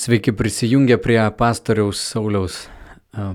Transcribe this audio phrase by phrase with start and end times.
[0.00, 2.54] Sveiki prisijungę prie pastoriaus Sauliaus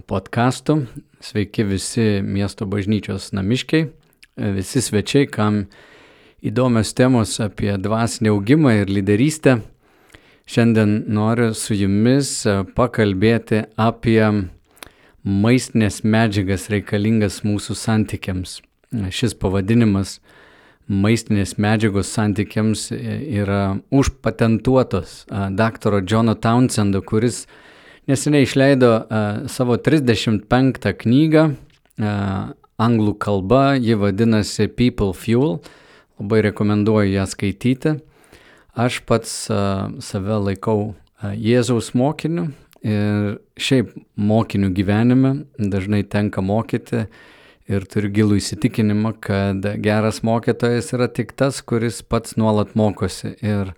[0.10, 0.79] podkastų.
[1.21, 3.83] Sveiki visi miesto bažnyčios namiškiai,
[4.55, 5.59] visi svečiai, kam
[6.41, 9.59] įdomios temos apie dvasinį augimą ir lyderystę.
[10.49, 12.31] Šiandien noriu su jumis
[12.73, 14.23] pakalbėti apie
[15.22, 18.58] maistinės medžiagas reikalingas mūsų santykiams.
[19.13, 20.18] Šis pavadinimas
[20.88, 25.26] maistinės medžiagos santykiams yra užpatentuotos
[25.58, 27.46] daktaro Džono Townsendo, kuris
[28.09, 28.92] neseniai išleido
[29.50, 31.45] savo 35 knygą
[32.76, 35.58] anglų kalba, ji vadinasi People Fuel,
[36.20, 37.95] labai rekomenduoju ją skaityti.
[38.76, 39.48] Aš pats
[40.04, 42.50] save laikau Jėzaus mokiniu
[42.86, 47.08] ir šiaip mokinių gyvenime dažnai tenka mokyti
[47.70, 53.34] ir turiu gilų įsitikinimą, kad geras mokytojas yra tik tas, kuris pats nuolat mokosi.
[53.42, 53.73] Ir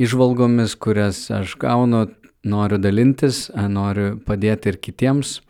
[0.00, 2.06] išvalgomis, kurias aš gaunu,
[2.46, 5.40] noriu dalintis, noriu padėti ir kitiems.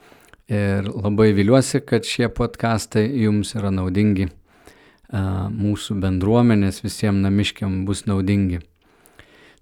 [0.50, 4.26] Ir labai viliuosi, kad šie podkastai jums yra naudingi.
[5.10, 8.60] Mūsų bendruomenės visiems namiškiam bus naudingi.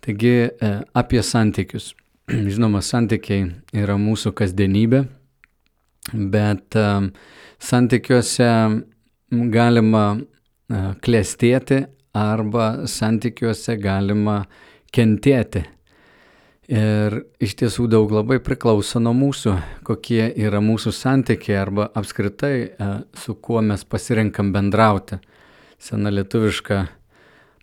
[0.04, 0.48] Taigi
[0.96, 1.92] apie santykius.
[2.28, 5.06] Žinoma, santykiai yra mūsų kasdienybė,
[6.12, 6.76] bet
[7.58, 8.50] santykiuose
[9.52, 10.04] galima
[11.04, 11.82] klėstėti
[12.16, 14.42] arba santykiuose galima
[14.94, 15.64] kentėti.
[16.68, 19.54] Ir iš tiesų daug labai priklauso nuo mūsų,
[19.88, 22.52] kokie yra mūsų santykiai arba apskritai
[23.16, 25.16] su kuo mes pasirenkam bendrauti.
[25.80, 26.82] Sena lietuviška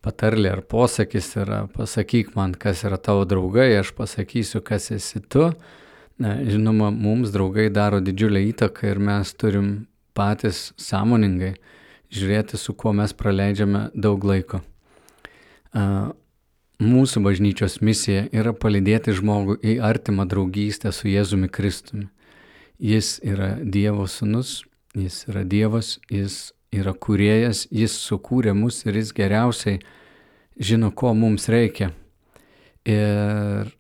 [0.06, 5.52] patarlė ar posakis yra pasakyk man, kas yra tavo draugai, aš pasakysiu, kas esi tu.
[6.18, 9.72] Na, žinoma, mums draugai daro didžiulę įtaką ir mes turim
[10.16, 11.58] patys sąmoningai
[12.16, 14.62] žiūrėti, su kuo mes praleidžiame daug laiko.
[16.80, 22.08] Mūsų bažnyčios misija yra palydėti žmogų į artimą draugystę su Jėzumi Kristumi.
[22.80, 24.62] Jis yra Dievo sunus,
[24.96, 29.80] jis yra Dievas, jis yra kuriejas, jis sukūrė mus ir jis geriausiai
[30.60, 31.92] žino, ko mums reikia.
[32.88, 33.75] Ir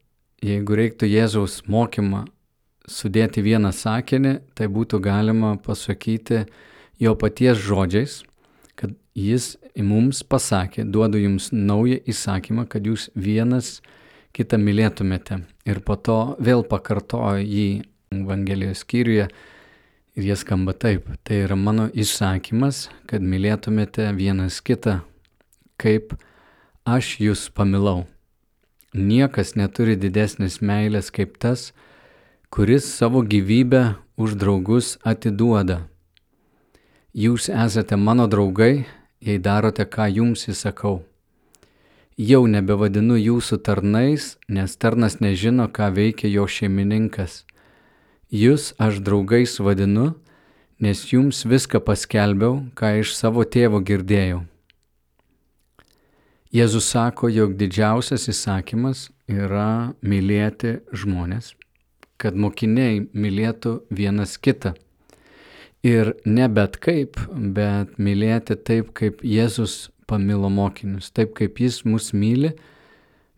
[0.45, 2.25] jeigu reiktų Jėzaus mokymą
[2.91, 6.45] sudėti vieną sakinį, tai būtų galima pasakyti
[7.01, 8.21] jo paties žodžiais,
[8.77, 13.79] kad jis mums pasakė, duodu jums naują įsakymą, kad jūs vienas
[14.35, 15.41] kitą mylėtumėte.
[15.65, 17.67] Ir po to vėl pakartojo jį
[18.15, 19.27] Evangelijos skyriuje
[20.15, 21.07] ir jie skamba taip.
[21.27, 25.01] Tai yra mano įsakymas, kad mylėtumėte vienas kitą,
[25.81, 26.15] kaip
[26.85, 28.05] aš jūs pamilau.
[28.95, 31.73] Niekas neturi didesnės meilės kaip tas,
[32.47, 35.81] kuris savo gyvybę už draugus atiduoda.
[37.11, 38.85] Jūs esate mano draugai,
[39.19, 41.03] jei darote, ką jums įsakau.
[42.15, 47.43] Jau nebevadinu jūsų tarnais, nes tarnas nežino, ką veikia jo šeimininkas.
[48.31, 50.13] Jūs aš draugais vadinu,
[50.79, 54.45] nes jums viską paskelbiau, ką iš savo tėvo girdėjau.
[56.55, 61.49] Jėzus sako, jog didžiausias įsakymas yra mylėti žmonės,
[62.15, 64.71] kad mokiniai mylėtų vienas kitą.
[65.83, 72.13] Ir ne bet kaip, bet mylėti taip, kaip Jėzus pamilo mokinius, taip kaip Jis mus
[72.15, 72.53] myli,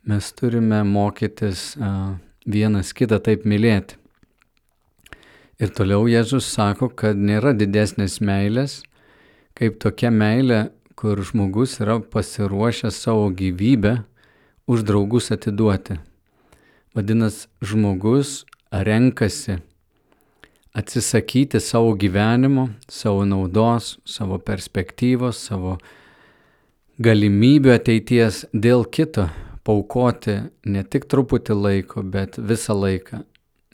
[0.05, 1.71] mes turime mokytis
[2.45, 3.97] vienas kitą taip mylėti.
[5.57, 8.83] Ir toliau Jėzus sako, kad nėra didesnės meilės,
[9.57, 10.67] kaip tokia meilė,
[10.97, 13.99] kur žmogus yra pasiruošęs savo gyvybę
[14.67, 15.99] už draugus atiduoti.
[16.95, 19.59] Vadinasi, žmogus renkasi
[20.73, 25.77] atsisakyti savo gyvenimo, savo naudos, savo perspektyvos, savo
[26.97, 29.27] galimybių ateities dėl kito,
[29.65, 33.21] paukoti ne tik truputį laiko, bet visą laiką,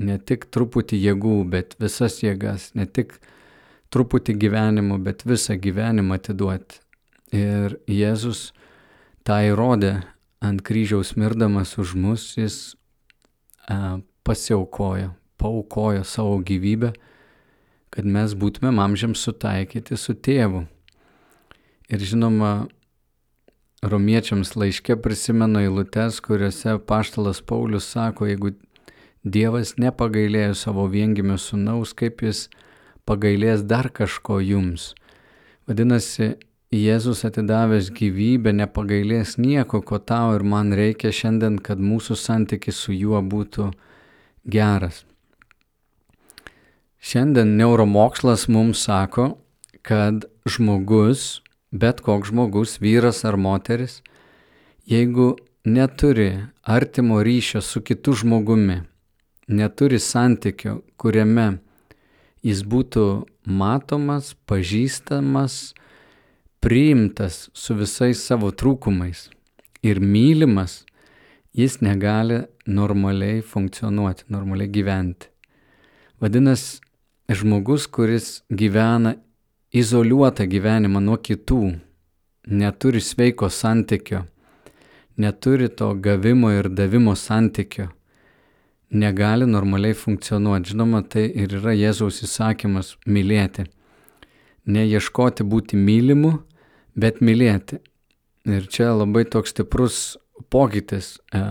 [0.03, 3.15] ne tik truputį jėgų, bet visas jėgas, ne tik
[3.95, 6.82] truputį gyvenimo, bet visą gyvenimą atiduoti.
[7.33, 8.51] Ir Jėzus
[9.25, 10.03] tą įrodė
[10.43, 12.75] ant kryžiaus mirdamas už mus, jis
[13.65, 13.97] a,
[14.27, 16.91] pasiaukojo, paukojo savo gyvybę,
[17.93, 20.65] kad mes būtumėm amžiams sutaikyti su tėvu.
[21.89, 22.67] Ir žinoma,
[23.83, 28.53] romiečiams laiške prisimenu eilutes, kuriuose paštalas Paulius sako, jeigu
[29.23, 32.49] Dievas nepagailėjo savo viengimio sunaus, kaip jis
[33.07, 34.91] pagailės dar kažko jums.
[35.63, 36.33] Vadinasi,
[36.73, 42.95] Jėzus atidavęs gyvybę nepagailės nieko, ko tau ir man reikia šiandien, kad mūsų santykis su
[42.97, 43.67] juo būtų
[44.49, 45.03] geras.
[46.97, 49.35] Šiandien neuromokslas mums sako,
[49.85, 53.99] kad žmogus, bet koks žmogus, vyras ar moteris,
[54.89, 55.35] jeigu
[55.65, 58.81] neturi artimo ryšio su kitu žmogumi,
[59.45, 61.59] neturi santykio, kuriame
[62.41, 63.05] jis būtų
[63.45, 65.75] matomas, pažįstamas,
[66.63, 69.25] priimtas su visais savo trūkumais
[69.83, 70.85] ir mylimas,
[71.51, 75.27] jis negali normaliai funkcionuoti, normaliai gyventi.
[76.23, 76.79] Vadinasi,
[77.27, 79.17] žmogus, kuris gyvena
[79.75, 81.59] izoliuotą gyvenimą nuo kitų,
[82.47, 84.23] neturi sveiko santykio,
[85.19, 87.89] neturi to gavimo ir davimo santykio,
[88.89, 90.71] negali normaliai funkcionuoti.
[90.71, 93.67] Žinoma, tai ir yra Jėzaus įsakymas mylėti.
[94.63, 96.37] Neieškoti būti mylimu,
[96.95, 97.79] bet mylėti.
[98.49, 99.99] Ir čia labai toks stiprus
[100.51, 101.43] pokytis e,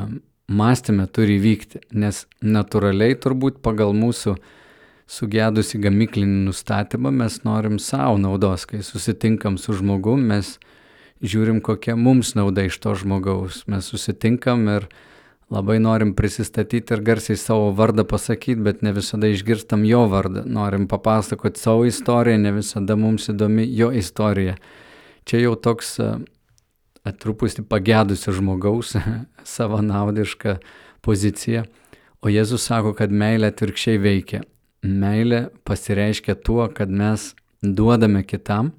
[0.53, 4.37] mąstymė turi vykti, nes natūraliai turbūt pagal mūsų
[5.13, 10.57] sugedusi gamyklinį nustatymą mes norim savo naudos, kai susitinkam su žmogum, mes
[11.23, 13.63] žiūrim, kokia mums nauda iš to žmogaus.
[13.71, 14.89] Mes susitinkam ir
[15.53, 20.47] labai norim prisistatyti ir garsiai savo vardą pasakyti, bet ne visada išgirstam jo vardą.
[20.49, 24.57] Norim papasakoti savo istoriją, ne visada mums įdomi jo istorija.
[25.29, 25.97] Čia jau toks
[27.11, 28.95] truputį pagėdusio žmogaus
[29.55, 30.59] savanaudiška
[31.03, 31.65] pozicija.
[32.23, 34.43] O Jėzus sako, kad meilė atvirkščiai veikia.
[34.83, 37.33] Meilė pasireiškia tuo, kad mes
[37.63, 38.73] duodame kitam,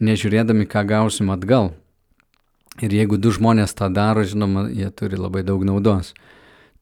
[0.00, 1.72] nežiūrėdami, ką gausim atgal.
[2.84, 6.12] Ir jeigu du žmonės tą daro, žinoma, jie turi labai daug naudos.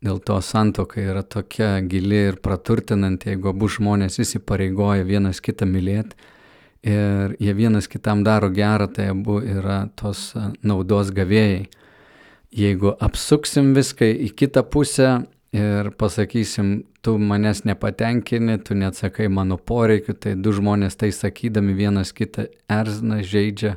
[0.03, 6.19] Dėl to santoka yra tokia gili ir praturtinanti, jeigu abu žmonės įsipareigoja vienas kitą mylėti
[6.87, 11.67] ir jie vienas kitam daro gerą, tai abu yra tos naudos gavėjai.
[12.57, 15.11] Jeigu apsuksim viską į kitą pusę
[15.57, 22.15] ir pasakysim, tu manęs nepatenkini, tu neatsakai mano poreikių, tai du žmonės tai sakydami vienas
[22.17, 23.77] kitą erzina, žaidžia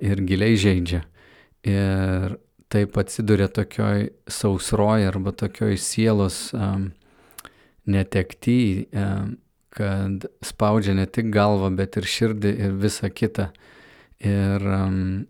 [0.00, 1.04] ir giliai žaidžia.
[1.68, 2.36] Ir
[2.72, 6.90] taip atsiduria tokioj sausroje arba tokioj sielos um,
[7.86, 9.36] netekty, um,
[9.72, 13.48] kad spaudžia ne tik galvą, bet ir širdį ir visą kitą.
[14.22, 15.24] Ir um,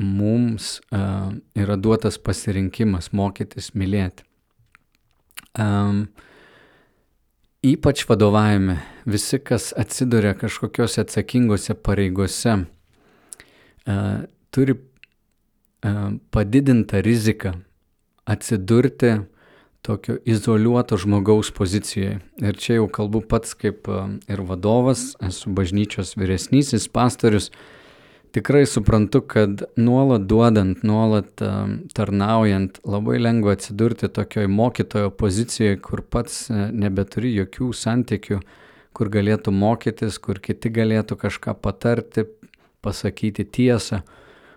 [0.00, 4.24] mums uh, yra duotas pasirinkimas mokytis mylėti.
[5.60, 6.06] Um,
[7.64, 14.18] ypač vadovavime visi, kas atsiduria kažkokiuose atsakingose pareigose, uh,
[14.50, 17.58] turi uh, padidintą riziką
[18.26, 19.18] atsidurti
[19.86, 22.18] tokio izoliuoto žmogaus pozicijoje.
[22.42, 24.02] Ir čia jau kalbu pats kaip e,
[24.32, 27.52] ir vadovas, esu bažnyčios vyresnysis pastorius.
[28.34, 31.52] Tikrai suprantu, kad nuolat duodant, nuolat e,
[31.94, 38.42] tarnaujant, labai lengva atsidurti tokioj mokytojo pozicijoje, kur pats e, nebeturi jokių santykių,
[38.96, 42.26] kur galėtų mokytis, kur kiti galėtų kažką patarti,
[42.82, 44.02] pasakyti tiesą.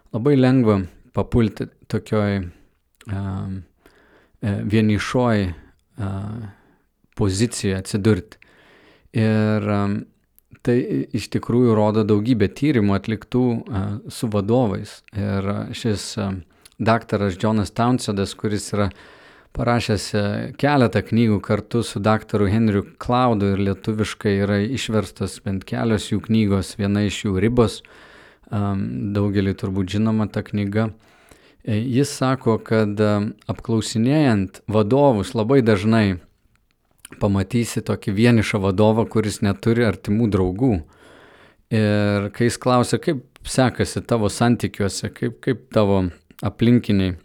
[0.10, 0.81] Labai lengva
[1.14, 3.60] papulti tokioj um,
[4.42, 5.54] vienišoj e,
[7.20, 8.40] pozicijoje atsidurti.
[9.18, 9.82] Ir e,
[10.66, 10.78] tai
[11.16, 13.44] iš tikrųjų rodo daugybę tyrimų atliktų
[14.12, 15.00] su vadovais.
[15.16, 15.48] Ir
[15.78, 16.12] šis
[16.80, 18.90] daktaras Jonas Townsedas, kuris yra
[19.56, 20.10] parašęs
[20.60, 26.76] keletą knygų kartu su daktaru Henriu Klaudu ir lietuviškai yra išverstos bent kelios jų knygos,
[26.80, 27.80] viena iš jų ribos,
[28.52, 30.90] daugelį turbūt žinoma ta knyga.
[31.63, 33.13] E, jis sako, kad e,
[33.51, 36.19] apklausinėjant vadovus labai dažnai
[37.19, 40.78] pamatysi tokį vienišą vadovą, kuris neturi artimų draugų.
[41.75, 46.06] Ir kai jis klausia, kaip sekasi tavo santykiuose, kaip, kaip tavo
[46.45, 47.18] aplinkiniai,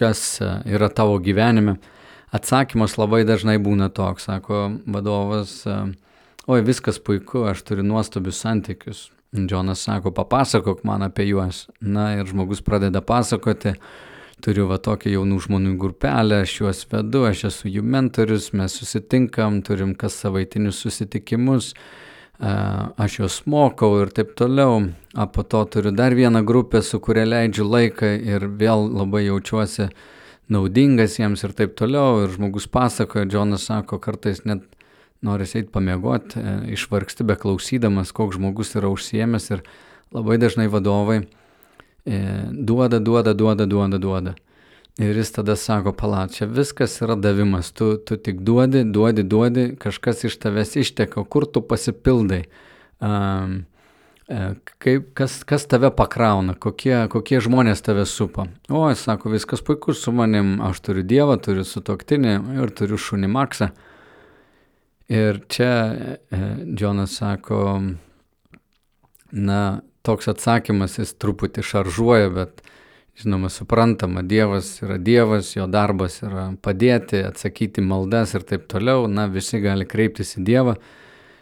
[0.00, 1.76] kas e, yra tavo gyvenime,
[2.34, 5.60] atsakymas labai dažnai būna toks, sako vadovas,
[6.48, 9.04] oi viskas puiku, aš turiu nuostabius santykius,
[9.34, 11.66] Džonas sako, papasakok man apie juos.
[11.80, 13.72] Na ir žmogus pradeda pasakoti,
[14.44, 19.58] turiu va tokią jaunų žmonių grupelę, aš juos vedu, aš esu jų mentorius, mes susitinkam,
[19.66, 21.72] turim kas savaitinius susitikimus,
[22.38, 24.84] aš juos mokau ir taip toliau.
[25.14, 29.88] O po to turiu dar vieną grupę, su kuria leidžiu laiką ir vėl labai jaučiuosi
[30.46, 32.22] naudingas jiems ir taip toliau.
[32.22, 34.62] Ir žmogus pasakoja, Džonas sako, kartais net
[35.22, 39.64] noris eiti pamiegoti, e, išvargsti be klausydamas, koks žmogus yra užsiemęs ir
[40.14, 41.26] labai dažnai vadovai e,
[42.50, 44.34] duoda, duoda, duoda, duoda, duoda.
[44.98, 49.64] Ir jis tada sako, pala, čia viskas yra davimas, tu, tu tik duodi, duodi, duodi,
[49.80, 52.44] kažkas iš tavęs išteka, kur tu pasipildai,
[53.02, 53.56] um,
[54.78, 58.46] kaip, kas, kas tave pakrauna, kokie, kokie žmonės tave supa.
[58.70, 63.32] O, jis sako, viskas puiku su manim, aš turiu Dievą, turiu sutoktinį ir turiu šunį
[63.34, 63.72] Maksą.
[65.08, 66.18] Ir čia e,
[66.74, 67.82] Džonas sako,
[69.30, 72.62] na, toks atsakymas jis truputį šaržuoja, bet
[73.20, 79.28] žinoma, suprantama, Dievas yra Dievas, jo darbas yra padėti, atsakyti maldas ir taip toliau, na,
[79.28, 80.78] visi gali kreiptis į Dievą.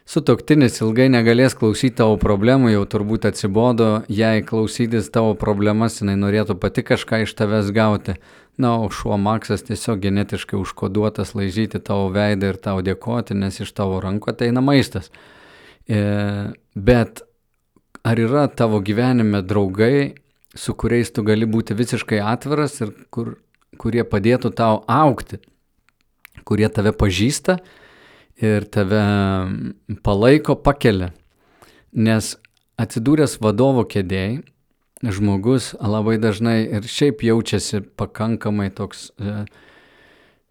[0.02, 6.58] Sutoktinis ilgai negalės klausyti tavo problemų, jau turbūt atsibodo, jei klausytis tavo problemas, jinai norėtų
[6.58, 8.16] pati kažką iš tavęs gauti.
[8.60, 13.72] Na, o šuo Maksas tiesiog genetiškai užkoduotas laižyti tavo veidą ir tau dėkoti, nes iš
[13.72, 15.08] tavo rankų ateina maistas.
[15.88, 16.02] E,
[16.76, 17.22] bet
[18.04, 20.14] ar yra tavo gyvenime draugai,
[20.54, 23.38] su kuriais tu gali būti visiškai atviras ir kur,
[23.80, 25.40] kurie padėtų tau aukti,
[26.44, 27.56] kurie tave pažįsta
[28.42, 29.02] ir tave
[30.04, 31.12] palaiko, pakelia.
[31.92, 32.34] Nes
[32.80, 34.42] atsidūręs vadovo kėdėjai,
[35.02, 39.44] žmogus labai dažnai ir šiaip jaučiasi pakankamai toks e,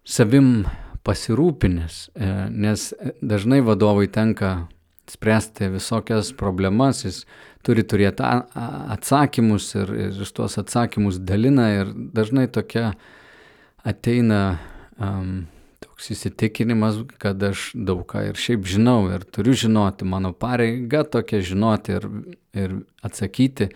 [0.04, 0.66] savim
[1.06, 2.92] pasirūpinęs, e, nes
[3.22, 4.68] dažnai vadovui tenka
[5.10, 7.22] spręsti visokias problemas, jis
[7.66, 12.92] turi turėti atsakymus ir, ir iš tuos atsakymus dalina ir dažnai tokia
[13.88, 14.60] ateina
[14.96, 15.46] um,
[15.82, 21.42] toks įsitikinimas, kad aš daug ką ir šiaip žinau ir turiu žinoti, mano pareiga tokia
[21.42, 22.06] žinoti ir,
[22.54, 23.72] ir atsakyti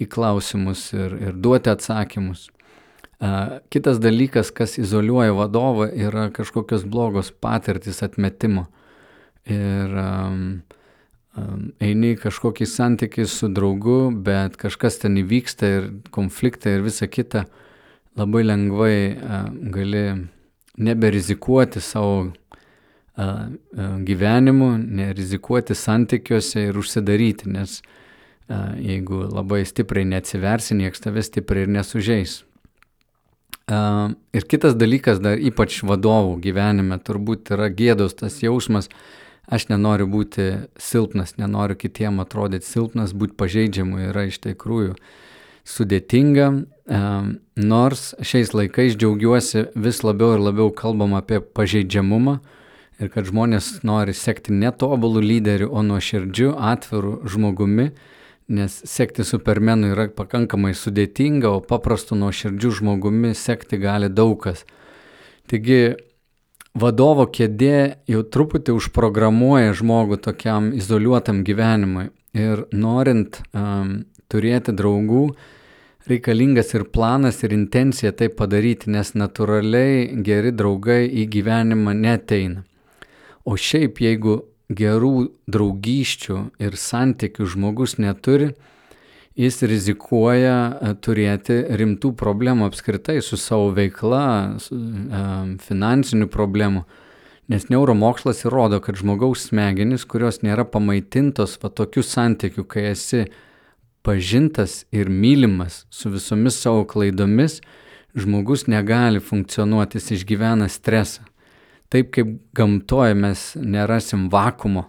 [0.00, 2.48] į klausimus ir, ir duoti atsakymus.
[2.48, 2.54] Uh,
[3.70, 8.66] kitas dalykas, kas izoliuoja vadovą, yra kažkokios blogos patirtis atmetimo.
[9.48, 10.40] Ir um,
[11.82, 17.44] eini kažkokį santykį su draugu, bet kažkas ten įvyksta ir konfliktai ir visa kita,
[18.18, 18.96] labai lengvai
[19.74, 20.04] gali
[20.78, 22.32] neberizikuoti savo
[23.14, 27.80] gyvenimu, nerizikuoti santykiuose ir užsidaryti, nes
[28.48, 32.42] jeigu labai stipriai neatsiversi, nieks tave stipriai ir nesužeis.
[33.64, 38.90] Ir kitas dalykas, dar ypač vadovų gyvenime, turbūt yra gėdos tas jausmas,
[39.48, 44.98] aš nenoriu būti silpnas, nenoriu kitiem atrodyti silpnas, būti pažeidžiamu yra iš tikrųjų
[45.64, 46.50] sudėtinga,
[47.56, 52.42] nors šiais laikais džiaugiuosi vis labiau ir labiau kalbam apie pažeidžiamumą
[53.00, 57.88] ir kad žmonės nori sekti netobulų lyderių, o nuo širdžių atvirų žmogumi,
[58.48, 64.64] nes sekti supermenu yra pakankamai sudėtinga, o paprastu nuo širdžių žmogumi sekti gali daug kas.
[65.48, 65.96] Taigi
[66.76, 72.10] vadovo kėdė jau truputį užprogramuoja žmogų tokiam izoliuotam gyvenimui.
[72.34, 75.28] Ir norint um, turėti draugų,
[76.10, 82.64] reikalingas ir planas, ir intencija tai padaryti, nes natūraliai geri draugai į gyvenimą neteina.
[83.44, 84.40] O šiaip jeigu
[84.72, 88.54] gerų draugyščių ir santykių žmogus neturi,
[89.36, 95.24] jis rizikuoja e, turėti rimtų problemų apskritai su savo veikla, e,
[95.64, 96.84] finansinių problemų.
[97.52, 103.26] Nes neuromokslas įrodo, kad žmogaus smegenys, kurios nėra pamaitintos va tokių santykių, kai esi
[104.04, 107.58] pažintas ir mylimas su visomis savo klaidomis,
[108.16, 111.26] žmogus negali funkcionuoti, jis išgyvena stresą.
[111.94, 114.88] Taip kaip gamtoje mes nerasim vakumo,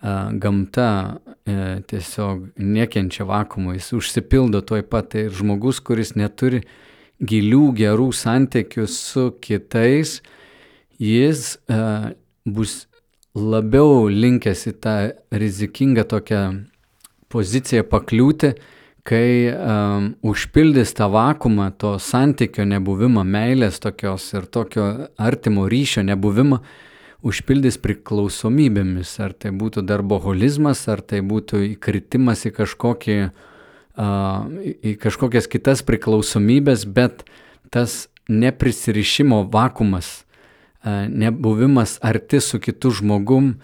[0.00, 1.56] gamta e,
[1.90, 5.10] tiesiog nekenčia vakumo, jis užsipildo tuoj pat.
[5.12, 6.62] Tai žmogus, kuris neturi
[7.20, 10.22] gilių gerų santykių su kitais,
[10.96, 11.58] jis
[12.48, 12.78] bus
[13.36, 14.96] labiau linkęs į tą
[15.30, 16.42] rizikingą tokią
[17.28, 18.54] poziciją pakliūti,
[19.06, 26.58] kai um, užpildys tą vakumą, to santykio nebuvimą, meilės tokios ir tokio artimo ryšio nebuvimą,
[26.58, 26.86] uh,
[27.26, 33.18] užpildys priklausomybėmis, ar tai būtų darboholizmas, ar tai būtų įkritimas į, kažkokį,
[33.98, 37.26] į kažkokias kitas priklausomybės, bet
[37.74, 40.22] tas neprisirišimo vakumas,
[40.84, 43.56] nebuvimas arti su kitu žmogum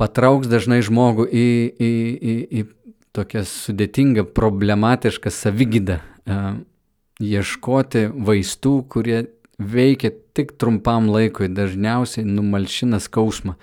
[0.00, 2.64] patrauks dažnai žmogų į, į, į, į
[3.14, 6.00] tokią sudėtingą, problematišką savigydą,
[7.22, 9.20] ieškoti vaistų, kurie
[9.58, 13.54] veikia tik trumpam laikui, dažniausiai numalšina skausmą.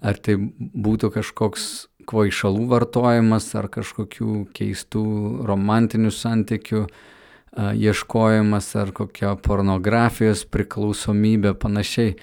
[0.00, 1.66] Ar tai būtų kažkoks
[2.08, 5.04] kvaišalų vartojimas, ar kažkokių keistų
[5.46, 6.90] romantinių santykių a,
[7.76, 12.16] ieškojimas, ar kokia pornografijos priklausomybė, panašiai.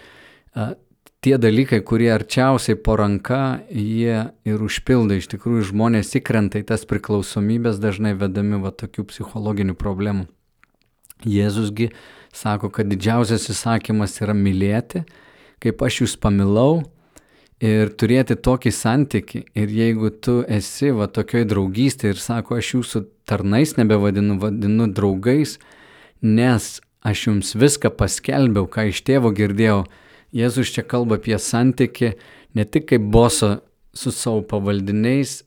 [1.25, 5.17] Tie dalykai, kurie arčiausiai po ranka, jie ir užpildo.
[5.17, 10.27] Iš tikrųjų, žmonės įkrenta į tas priklausomybės dažnai vedami va tokių psichologinių problemų.
[11.25, 11.89] Jėzusgi
[12.29, 15.01] sako, kad didžiausias įsakymas yra mylėti,
[15.63, 16.83] kaip aš jūs pamilau
[17.57, 19.45] ir turėti tokį santyki.
[19.57, 25.57] Ir jeigu tu esi va tokioj draugystėje ir sako, aš jūsų tarnais nebevadinu, vadinu draugais,
[26.21, 29.87] nes aš jums viską paskelbiau, ką iš tėvo girdėjau.
[30.37, 32.13] Jėzus čia kalba apie santyki
[32.53, 33.57] ne tik kaip boso
[33.97, 35.41] su savo pavaldiniais,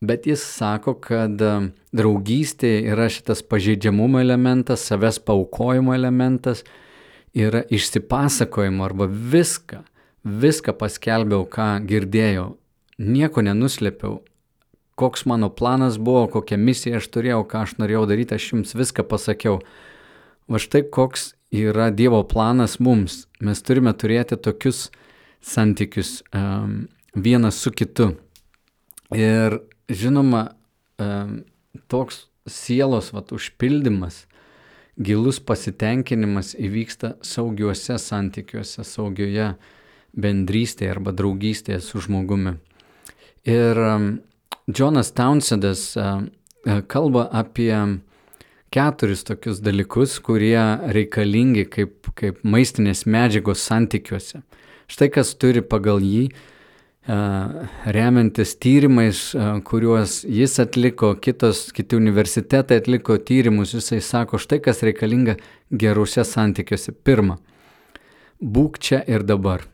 [0.00, 1.50] bet jis sako, kad e,
[1.92, 6.64] draugystė yra šitas pažeidžiamumo elementas, savęs paukojimo elementas,
[7.36, 9.82] yra išsipasakojimo arba viską,
[10.24, 12.54] viską paskelbiau, ką girdėjau,
[13.00, 14.22] nieko nenuslėpiau,
[15.00, 19.04] koks mano planas buvo, kokią misiją aš turėjau, ką aš norėjau daryti, aš jums viską
[19.08, 19.60] pasakiau.
[20.50, 23.26] Va štai koks yra Dievo planas mums.
[23.40, 24.88] Mes turime turėti tokius
[25.42, 28.12] santykius um, vienas su kitu.
[29.16, 29.58] Ir
[29.90, 30.50] žinoma,
[31.00, 31.40] um,
[31.90, 34.24] toks sielos vat, užpildymas,
[35.00, 39.54] gilus pasitenkinimas įvyksta saugiuose santykiuose, saugioje
[40.14, 42.56] bendrystėje arba draugystėje su žmogumi.
[43.48, 44.10] Ir um,
[44.70, 46.22] Jonas Townsendas uh,
[46.86, 47.72] kalba apie
[48.70, 50.60] keturis tokius dalykus, kurie
[50.94, 54.44] reikalingi kaip, kaip maistinės medžiagos santykiuose.
[54.90, 56.28] Štai kas turi pagal jį
[57.96, 59.20] remiantis tyrimais,
[59.66, 65.36] kuriuos jis atliko, kitos, kiti universitetai atliko tyrimus, jisai sako, štai kas reikalinga
[65.72, 66.92] geruose santykiuose.
[66.92, 67.38] Pirma,
[68.38, 69.64] būk čia ir dabar.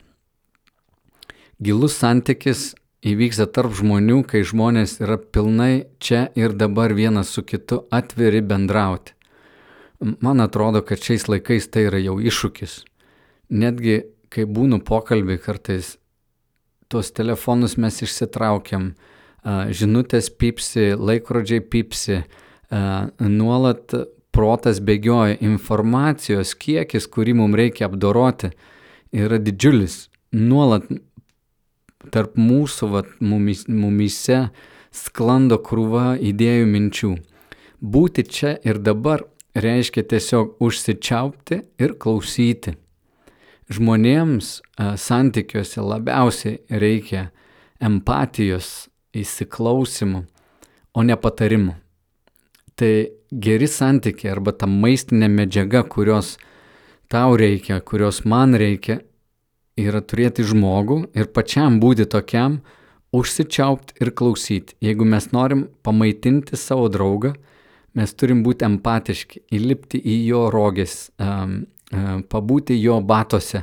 [1.60, 2.74] Gilus santykis
[3.06, 9.14] įvyksta tarp žmonių, kai žmonės yra pilnai čia ir dabar vienas su kitu atviri bendrauti.
[10.02, 12.80] Man atrodo, kad šiais laikais tai yra jau iššūkis.
[13.54, 15.94] Netgi kai būnu pokalbį kartais
[16.90, 18.90] tuos telefonus mes išsitraukiam,
[19.46, 22.20] žinutės pipsi, laikrodžiai pipsi,
[23.22, 23.94] nuolat
[24.36, 28.50] protas bėgioja, informacijos kiekis, kurį mums reikia apdoroti,
[29.14, 30.08] yra didžiulis.
[30.36, 30.90] Nuolat
[32.12, 34.48] tarp mūsų, vat, mumis, mumise
[34.94, 37.12] sklando krūva idėjų minčių.
[37.80, 42.76] Būti čia ir dabar reiškia tiesiog užsičiaupti ir klausyti
[43.72, 44.60] žmonėms
[45.00, 47.30] santykiuose labiausiai reikia
[47.82, 50.22] empatijos, įsiklausimų,
[50.96, 51.74] o ne patarimų.
[52.76, 52.92] Tai
[53.32, 56.36] geri santykiai arba ta maistinė medžiaga, kurios
[57.12, 59.00] tau reikia, kurios man reikia,
[59.76, 62.60] yra turėti žmogų ir pačiam būti tokiam,
[63.16, 64.76] užsičiaupti ir klausyti.
[64.80, 67.34] Jeigu mes norim pamaitinti savo draugą,
[67.96, 71.10] mes turim būti empatiški, įlipti į jo rogės,
[72.32, 73.62] pabūti jo batose,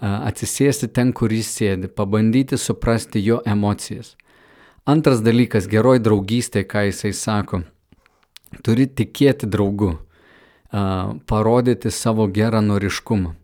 [0.00, 4.16] atsisėsti ten, kur jis sėdi, pabandyti suprasti jo emocijas.
[4.88, 7.62] Antras dalykas- geroji draugystė, ką jisai sako.
[8.64, 9.98] Turi tikėti draugu,
[10.70, 13.34] parodyti savo geranoriškumą.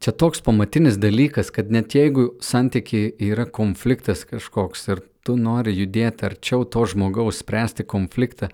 [0.00, 6.24] Čia toks pamatinis dalykas, kad net jeigu santykiai yra konfliktas kažkoks ir tu nori judėti
[6.24, 8.48] arčiau to žmogaus, spręsti konfliktą,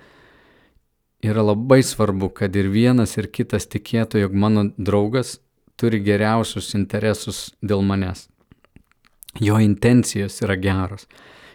[1.23, 5.37] yra labai svarbu, kad ir vienas, ir kitas tikėtų, jog mano draugas
[5.79, 8.25] turi geriausius interesus dėl manęs.
[9.39, 11.07] Jo intencijos yra geros.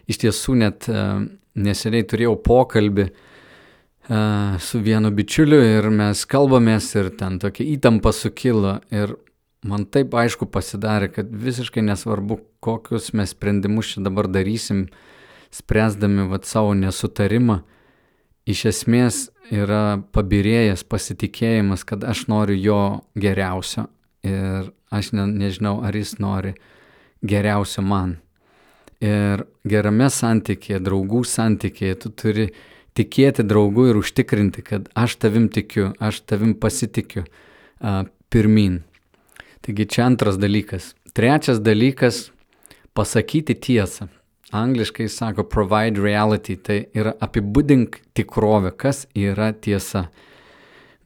[0.08, 1.20] Iš tiesų net uh,
[1.60, 8.78] neseniai turėjau pokalbį uh, su vienu bičiuliu ir mes kalbamės ir ten tokia įtampa sukilo
[8.88, 9.18] ir
[9.68, 14.88] man taip aišku pasidarė, kad visiškai nesvarbu, kokius mes sprendimus čia dabar darysim,
[15.52, 17.62] spręsdami vat, savo nesutarimą,
[18.50, 19.22] iš esmės
[19.52, 22.82] yra pabirėjęs pasitikėjimas, kad aš noriu jo
[23.20, 23.88] geriausio
[24.26, 26.56] ir aš ne, nežinau, ar jis nori
[27.22, 28.18] geriausio man.
[29.02, 32.48] Ir gerame santykėje, draugų santykėje, tu turi
[32.98, 37.26] tikėti draugu ir užtikrinti, kad aš tavim tikiu, aš tavim pasitikiu
[38.32, 38.82] pirmin.
[39.62, 40.94] Taigi čia antras dalykas.
[41.14, 42.32] Trečias dalykas-
[42.96, 44.08] pasakyti tiesą
[44.52, 50.10] angliškai sako provide reality, tai yra apibūdink tikrovę, kas yra tiesa.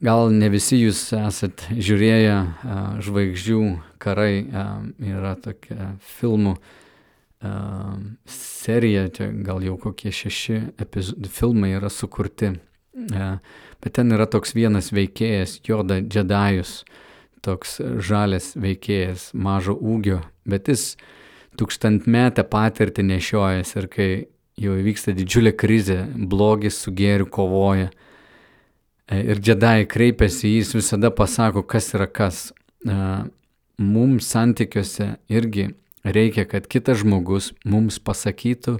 [0.02, 3.60] Gal ne visi jūs esat žiūrėję uh, žvaigždžių
[4.02, 7.94] karai, uh, yra tokia filmų uh,
[8.28, 10.60] serija, čia gal jau kokie šeši
[11.32, 12.56] filmai yra sukurti.
[12.96, 16.80] Bet ten yra toks vienas veikėjas, Joda Džedajus,
[17.46, 20.94] toks žalės veikėjas, mažo ūgio, bet jis
[21.56, 24.08] tūkstantmetę patirtį nešiojęs ir kai
[24.60, 27.90] jau įvyksta didžiulė krizė, blogis su gėriu kovoja.
[29.06, 32.50] E, ir džedai kreipiasi, jis visada pasako, kas yra kas.
[32.84, 32.98] E,
[33.78, 35.70] mums santykiuose irgi
[36.04, 38.78] reikia, kad kitas žmogus mums pasakytų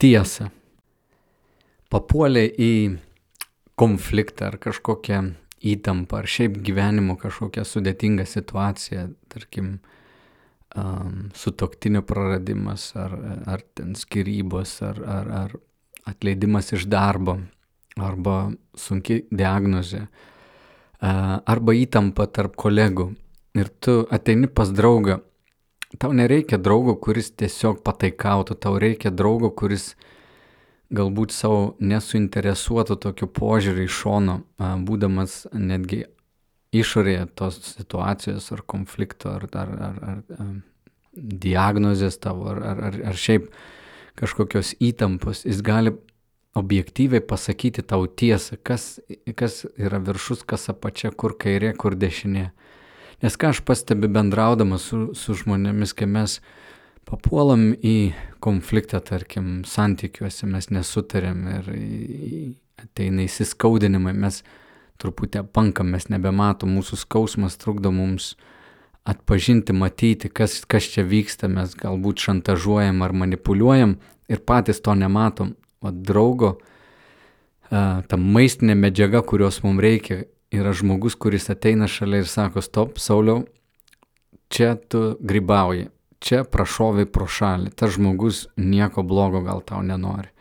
[0.00, 0.50] tiesą.
[1.92, 2.72] Papuolė į
[3.78, 5.20] konfliktą ar kažkokią
[5.64, 9.78] įtampą, ar šiaip gyvenimo kažkokią sudėtingą situaciją, tarkim,
[10.76, 13.16] um, sutoktinio praradimas, ar,
[13.46, 15.56] ar ten skirybos, ar, ar, ar
[16.06, 17.38] atleidimas iš darbo,
[17.96, 23.14] arba sunki diagnozė, uh, arba įtampa tarp kolegų.
[23.56, 25.22] Ir tu ateini pas draugą,
[25.98, 29.94] tau nereikia draugo, kuris tiesiog pataikautų, tau reikia draugo, kuris
[30.94, 36.04] galbūt savo nesuinteresuotų tokiu požiūriu iš šono, būdamas netgi
[36.76, 40.50] išorėje tos situacijos ar konflikto ar, ar, ar, ar
[41.16, 43.48] diagnozės tavo ar, ar, ar, šiaip
[44.16, 45.94] kažkokios įtampos, jis gali
[46.56, 48.96] objektyviai pasakyti tau tiesą, kas,
[49.36, 52.46] kas yra viršus, kas apačia, kur kairė, kur dešinė.
[53.24, 56.38] Nes ką aš pastebiu bendraudamas su, su žmonėmis, kai mes
[57.06, 61.70] papuolam į konfliktą, tarkim, santykiuose, mes nesutarėm ir
[62.82, 64.42] ateina įsiskaudinimai, mes
[65.00, 68.34] truputį pankam, mes nebematom, mūsų skausmas trukdo mums
[69.06, 73.96] atpažinti, matyti, kas, kas čia vyksta, mes galbūt šantažuojam ar manipuliuojam
[74.32, 75.54] ir patys to nematom.
[75.84, 76.56] O draugo,
[77.70, 83.44] ta maistinė medžiaga, kurios mums reikia, yra žmogus, kuris ateina šalia ir sako, stop, Sauliau,
[84.50, 85.90] čia tu grybauji,
[86.26, 90.32] čia prašovai pro šalį, tas žmogus nieko blogo gal tau nenori.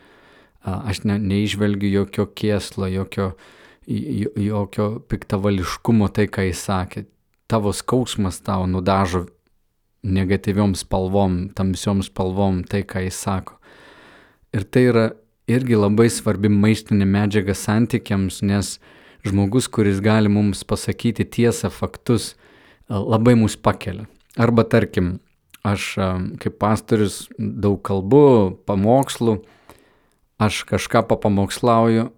[0.65, 3.36] Aš ne, neižvelgiu jokio kėslo, jokio,
[3.86, 7.06] jokio piktavališkumo tai, ką jis sakė.
[7.45, 9.28] Tavo skausmas tau nudažo
[10.06, 13.60] negatyviom spalvom, tamsiom spalvom tai, ką jis sako.
[14.56, 15.06] Ir tai yra
[15.52, 18.78] irgi labai svarbi maistinė medžiaga santykiams, nes
[19.26, 22.34] žmogus, kuris gali mums pasakyti tiesą, faktus,
[22.89, 24.08] labai mus pakelia.
[24.38, 25.19] Arba tarkim,
[25.65, 25.88] aš
[26.41, 29.39] kaip pastorius daug kalbu, pamokslų,
[30.41, 32.10] aš kažką papamokslauju,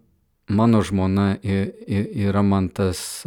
[0.47, 3.23] mano žmona yra man tas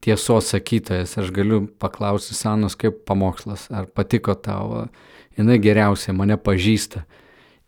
[0.00, 4.86] tiesos sakytojas, aš galiu paklausti senos kaip pamokslas, ar patiko tau,
[5.38, 7.04] jinai geriausiai mane pažįsta.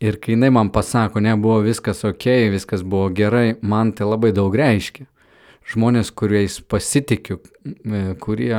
[0.03, 4.33] Ir kai jinai man pasako, ne, buvo viskas ok, viskas buvo gerai, man tai labai
[4.35, 5.05] daug reiškia.
[5.71, 7.37] Žmonės, kuriais pasitikiu,
[8.19, 8.57] kurie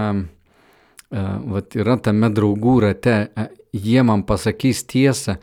[1.14, 3.16] vat, yra tame draugų rate,
[3.74, 5.36] jie man pasakys tiesą,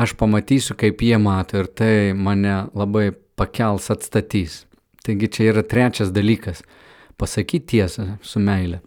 [0.00, 4.62] aš pamatysiu, kaip jie mato ir tai mane labai pakels, atstatys.
[5.02, 6.62] Taigi čia yra trečias dalykas-
[7.18, 8.80] pasakyti tiesą su meile.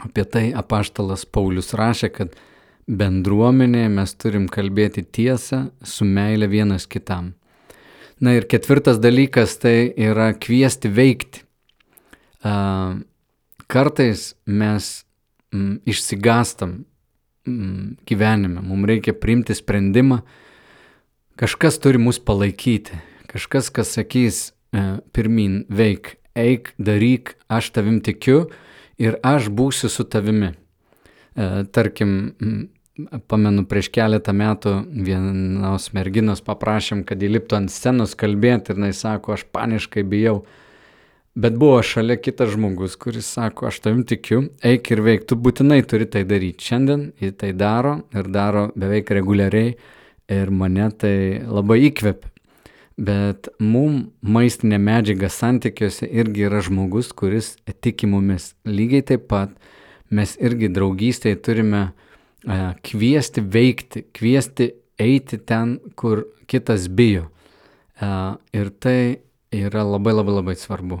[0.00, 2.34] Apie tai apaštalas Paulius rašė, kad
[2.88, 7.34] bendruomenėje mes turim kalbėti tiesą su meile vienas kitam.
[8.20, 11.42] Na ir ketvirtas dalykas tai yra kviesti veikti.
[13.66, 15.03] Kartais mes
[15.54, 16.82] mm, išsigastam
[17.46, 20.20] mm, gyvenime, mums reikia priimti sprendimą,
[21.40, 22.98] kažkas turi mus palaikyti,
[23.30, 24.42] kažkas, kas sakys,
[24.74, 28.48] e, pirmin, veik, eik, daryk, aš tavim tikiu
[28.98, 30.54] ir aš būsiu su tavimi.
[31.34, 32.34] E, tarkim,
[33.26, 34.74] pamenu, prieš keletą metų
[35.06, 40.44] vienos merginos paprašėm, kad įliptų ant scenos kalbėti ir jis sako, aš paniškai bijau.
[41.34, 45.80] Bet buvo šalia kitas žmogus, kuris sako, aš tavim tikiu, eik ir veik, tu būtinai
[45.90, 46.62] turi tai daryti.
[46.62, 49.72] Šiandien jis tai daro ir daro beveik reguliariai
[50.30, 52.30] ir mane tai labai įkvepia.
[52.94, 58.52] Bet mum maistinė medžiaga santykiuose irgi yra žmogus, kuris tiki mumis.
[58.62, 59.56] Lygiai taip pat
[60.14, 61.80] mes irgi draugystėje turime
[62.46, 64.68] a, kviesti veikti, kviesti
[65.02, 67.26] eiti ten, kur kitas bijo.
[67.98, 69.18] A, ir tai
[69.50, 71.00] yra labai labai labai svarbu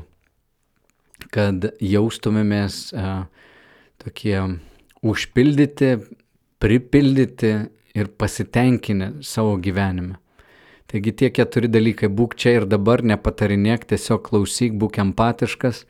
[1.34, 3.24] kad jaustumėmės a,
[4.02, 4.38] tokie
[5.04, 5.96] užpildyti,
[6.62, 7.54] pripildyti
[7.94, 10.18] ir pasitenkinę savo gyvenime.
[10.90, 15.84] Taigi tie keturi dalykai- būk čia ir dabar, nepatarinėk, tiesiog klausyk, būk empatiškas,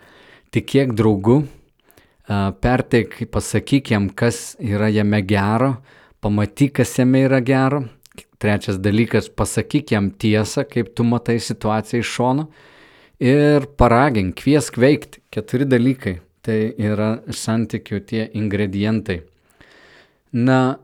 [0.52, 1.46] tikėk draugu,
[2.60, 5.76] perteik, pasakyk jam, kas yra jame gero,
[6.22, 7.88] pamatyk, kas jame yra gero.
[8.38, 12.48] Trečias dalykas- pasakyk jam tiesą, kaip tu matai situaciją iš šono
[13.20, 15.22] ir paragink, kviesk veikti.
[15.32, 16.18] Keturi dalykai.
[16.44, 19.22] Tai yra santykių tie ingredientai.
[20.36, 20.76] Na,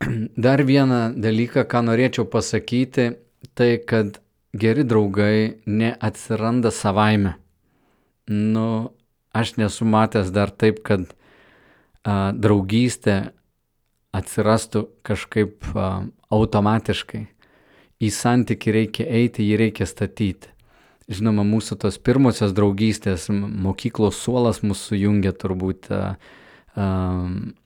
[0.46, 3.10] dar vieną dalyką, ką norėčiau pasakyti,
[3.58, 4.20] tai kad
[4.54, 7.34] geri draugai neatsiranda savaime.
[8.30, 8.92] Nu,
[9.34, 11.08] aš nesu matęs dar taip, kad
[12.04, 13.32] a, draugystė
[14.14, 17.24] atsirastų kažkaip a, automatiškai.
[18.00, 20.54] Į santyki reikia eiti, jį reikia statyti.
[21.10, 25.88] Žinoma, mūsų tos pirmosios draugystės, mokyklos suolas mūsų sujungia turbūt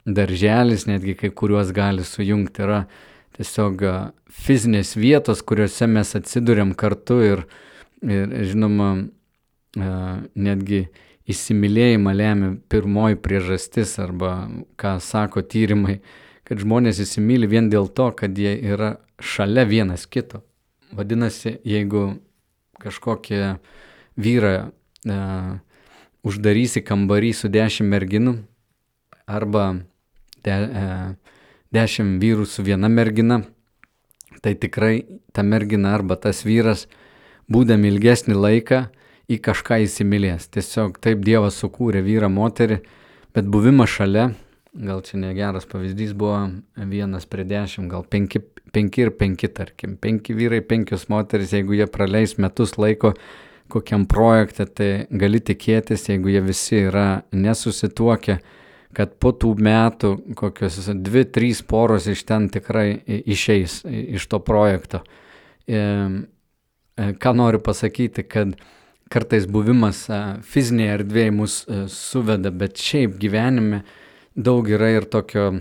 [0.05, 2.79] darželis, netgi kai kuriuos gali sujungti, yra
[3.37, 3.85] tiesiog
[4.33, 7.45] fizinės vietos, kuriuose mes atsidurėm kartu ir,
[8.01, 8.91] ir žinoma,
[9.77, 10.87] netgi
[11.29, 14.49] įsimylėjimą lemia pirmoji priežastis arba
[14.81, 15.99] ką sako tyrimai,
[16.45, 20.43] kad žmonės įsimylė vien dėl to, kad jie yra šalia vienas kito.
[20.95, 22.15] Vadinasi, jeigu
[22.85, 23.41] kažkokį
[24.21, 25.19] vyrą e,
[26.25, 28.37] uždarysi kambarį su dešimt merginų
[29.27, 29.67] arba
[30.45, 30.85] de, e,
[31.75, 33.43] dešimt vyrų su viena mergina,
[34.45, 36.87] tai tikrai ta mergina arba tas vyras,
[37.51, 38.85] būdami ilgesnį laiką,
[39.29, 40.51] į kažką įsimylės.
[40.53, 42.81] Tiesiog taip Dievas sukūrė vyrą, moterį,
[43.35, 44.33] bet buvimas šalia,
[44.75, 48.43] gal čia negeras pavyzdys buvo vienas prie dešimt, gal penki,
[48.75, 53.15] penki ir penki, tarkim, penki vyrai, penkios moteris, jeigu jie praleis metus laiko
[53.71, 58.39] kokiam projekte, tai gali tikėtis, jeigu jie visi yra nesusituokę,
[58.95, 65.01] kad po tų metų kokios dvi, trys poros iš ten tikrai išeis iš to projekto.
[65.67, 68.55] E, e, ką noriu pasakyti, kad
[69.11, 70.05] kartais buvimas
[70.47, 71.59] fizinėje erdvėje mus
[71.91, 73.83] suveda, bet šiaip gyvenime
[74.35, 75.61] daug yra ir tokio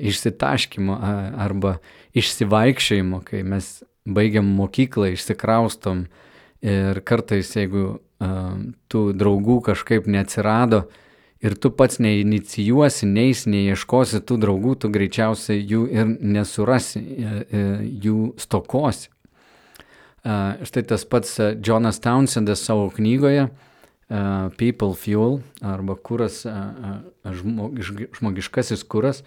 [0.00, 0.98] išsitaškymo
[1.38, 1.78] arba
[2.18, 3.78] išsivaikščiojimo, kai mes
[4.08, 6.06] baigiam mokyklą, išsikraustom
[6.64, 7.98] ir kartais jeigu
[8.90, 10.88] tų draugų kažkaip neatsirado,
[11.38, 17.04] ir tu pats neinicijuosi, neis, neieškosi tų draugų, tu greičiausiai jų ir nesurasi,
[18.02, 19.12] jų stokosi.
[20.66, 23.46] Štai tas pats Jonas Townsendas savo knygoje
[24.08, 26.46] People Fuel arba kuras,
[27.28, 29.20] žmogiškasis kuras,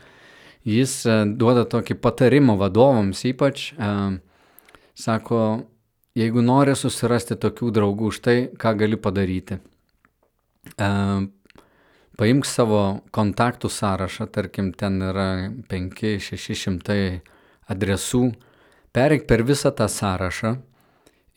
[0.66, 0.96] jis
[1.38, 3.68] duoda tokį patarimą vadovams ypač,
[4.98, 5.42] sako,
[6.18, 9.60] jeigu nori susirasti tokių draugų, štai ką gali padaryti.
[12.18, 17.22] Paimk savo kontaktų sąrašą, tarkim, ten yra 5-600
[17.70, 18.34] adresų,
[18.94, 20.58] pereik per visą tą sąrašą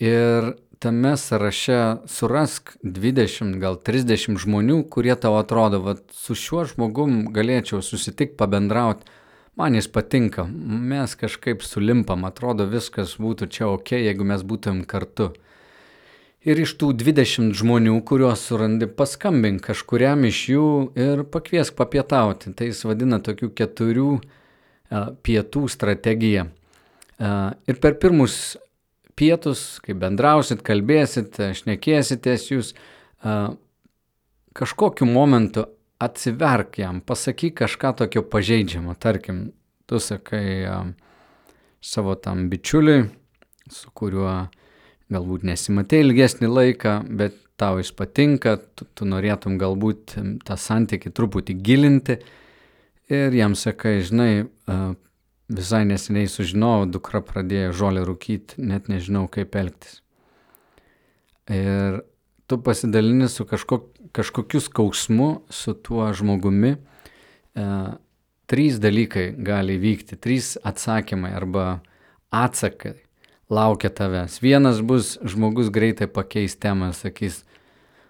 [0.01, 7.23] ir tame sąraše surask 20, gal 30 žmonių, kurie tau atrodo, va, su šiuo žmogum
[7.33, 9.09] galėčiau susitikti, pabendrauti,
[9.57, 10.45] man jis patinka,
[10.91, 15.31] mes kažkaip sulimpam, atrodo viskas būtų čia ok, jeigu mes būtum kartu.
[16.45, 20.67] Ir iš tų 20 žmonių, kuriuos surandi, paskambink kažkuriam iš jų
[21.01, 22.53] ir pakviesk papietauti.
[22.53, 26.45] Tai jis vadina tokių keturių a, pietų strategiją.
[27.17, 27.33] A,
[27.65, 28.59] ir per pirmus
[29.19, 32.73] pietus, kai bendrausit, kalbėsit, šnekėsitės, jūs
[34.55, 35.67] kažkokiu momentu
[36.05, 38.97] atsiverk jam, pasakyk kažką tokio pažeidžiamo.
[39.01, 39.47] Tarkim,
[39.87, 40.67] tu sakai
[41.85, 43.07] savo tam bičiuliui,
[43.73, 44.35] su kuriuo
[45.13, 51.57] galbūt nesimatė ilgesnį laiką, bet tau jis patinka, tu, tu norėtum galbūt tą santykį truputį
[51.65, 52.19] gilinti
[53.13, 54.47] ir jam sakai, žinai,
[55.49, 60.01] visai neseniai sužinojau, dukra pradėjo žolę rūkyti, net nežinau kaip elgtis.
[61.53, 62.01] Ir
[62.49, 63.83] tu pasidalini su kažko,
[64.17, 66.77] kažkokiu skausmu su tuo žmogumi.
[67.55, 67.67] E,
[68.49, 71.83] trys dalykai gali vykti, trys atsakymai arba
[72.33, 72.97] atsakai
[73.53, 74.41] laukia tavęs.
[74.43, 77.43] Vienas bus žmogus greitai pakeis temą, sakys,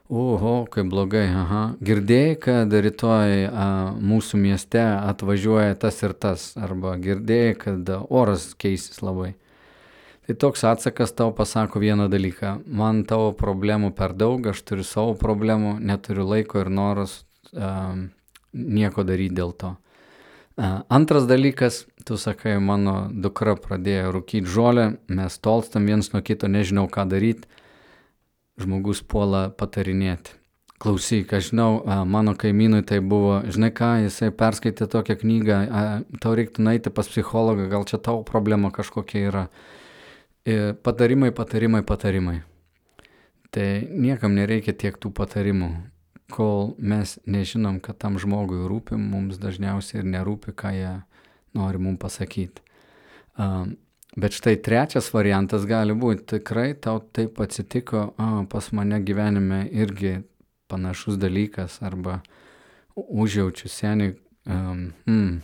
[0.08, 6.96] oho, kaip blogai, aha, girdėjai, kad rytoj a, mūsų mieste atvažiuoja tas ir tas, arba
[7.00, 9.34] girdėjai, kad oras keisis labai.
[10.24, 15.16] Tai toks atsakas tau pasako vieną dalyką, man tavo problemų per daug, aš turiu savo
[15.20, 17.96] problemų, neturiu laiko ir noras a,
[18.52, 19.74] nieko daryti dėl to.
[20.54, 26.86] Antras dalykas, tu sakai, mano dukra pradėjo rūkyti žolę, mes tolstam viens nuo kito, nežinau
[26.86, 27.48] ką daryti,
[28.60, 30.36] žmogus puola patarinėti.
[30.82, 31.78] Klausyk, aš žinau,
[32.10, 35.58] mano kaimynui tai buvo, žinai ką, jisai perskaitė tokią knygą,
[36.20, 39.44] tau reiktų nueiti pas psichologą, gal čia tavo problema kažkokia yra.
[40.44, 42.42] Ir patarimai, patarimai, patarimai.
[43.54, 45.70] Tai niekam nereikia tiek tų patarimų
[46.30, 50.92] kol mes nežinom, kad tam žmogui rūpi, mums dažniausiai ir nerūpi, ką jie
[51.56, 52.64] nori mums pasakyti.
[54.16, 60.20] Bet štai trečias variantas gali būti, tikrai tau taip atsitiko, a, pas mane gyvenime irgi
[60.70, 62.20] panašus dalykas, arba
[62.94, 64.14] užjaučiu seniai,
[64.46, 65.40] um, hmm,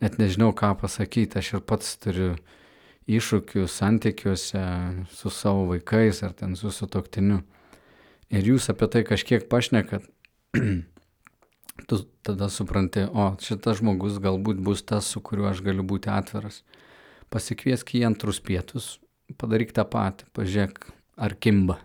[0.00, 2.32] net nežinau ką pasakyti, aš ir pats turiu
[3.04, 4.64] iššūkių santykiuose
[5.12, 7.42] su savo vaikais ar ten su sutoktiniu
[8.32, 10.06] ir jūs apie tai kažkiek pašnekat,
[11.88, 16.62] tu tada supranti, o šitas žmogus galbūt bus tas, su kuriuo aš galiu būti atviras.
[17.34, 18.98] Pasikviesk į antrus pietus,
[19.40, 20.86] padaryk tą patį, pažiūrėk,
[21.18, 21.80] ar kimba,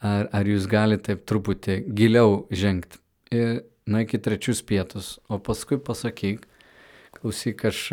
[0.00, 3.02] ar, ar jūs galite taip truputį giliau žengti.
[3.34, 6.46] Ir nueik į trečius pietus, o paskui pasakyk,
[7.18, 7.84] klausyk, aš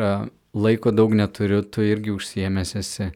[0.55, 3.11] laiko daug neturiu, tu irgi užsiemęs esi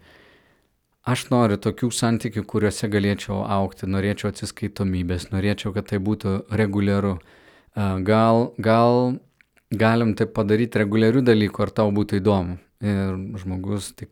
[1.10, 7.18] aš noriu tokių santykių, kuriuose galėčiau aukti, norėčiau atsiskaitomybės, norėčiau, kad tai būtų reguliaru.
[8.06, 9.20] Gal, gal
[9.70, 12.58] galim tai padaryti reguliarių dalykų, ar tau būtų įdomu.
[12.80, 14.12] Ir žmogus tik,